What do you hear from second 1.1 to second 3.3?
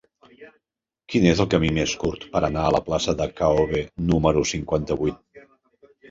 Quin és el camí més curt per anar a la plaça de